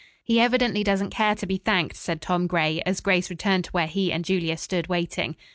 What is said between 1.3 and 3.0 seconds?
to be thanked," said Tom Gray